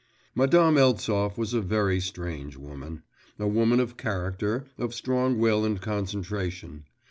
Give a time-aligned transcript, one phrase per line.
[0.33, 3.03] Madame Eltsov was a very strange woman,
[3.37, 6.85] a woman of character, of strong will and concentration.